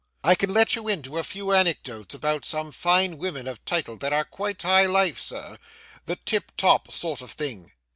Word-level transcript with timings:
I 0.23 0.33
can 0.33 0.51
let 0.51 0.73
you 0.75 0.87
into 0.87 1.19
a 1.19 1.23
few 1.23 1.51
anecdotes 1.51 2.15
about 2.15 2.43
some 2.43 2.71
fine 2.71 3.19
women 3.19 3.47
of 3.47 3.63
title, 3.65 3.97
that 3.97 4.11
are 4.11 4.25
quite 4.25 4.63
high 4.63 4.87
life, 4.87 5.19
sir—the 5.21 6.15
tiptop 6.25 6.91
sort 6.91 7.21
of 7.21 7.29
thing. 7.33 7.73